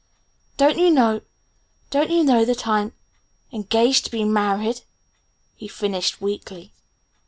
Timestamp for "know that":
2.23-2.67